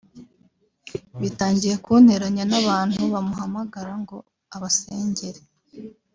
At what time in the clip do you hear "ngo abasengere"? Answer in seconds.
4.01-5.41